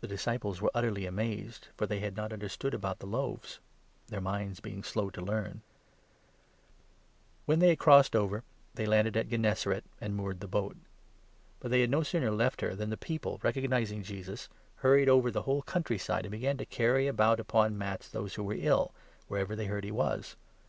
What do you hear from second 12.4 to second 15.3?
her than the people, recognizing Jesus, hurried 55 over